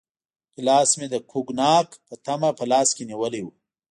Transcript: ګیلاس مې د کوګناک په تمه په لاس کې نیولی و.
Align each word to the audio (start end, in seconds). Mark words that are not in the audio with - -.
ګیلاس 0.55 0.89
مې 0.99 1.07
د 1.13 1.15
کوګناک 1.31 1.87
په 2.07 2.15
تمه 2.25 2.49
په 2.59 2.63
لاس 2.71 2.89
کې 2.95 3.03
نیولی 3.09 3.41
و. 3.43 3.47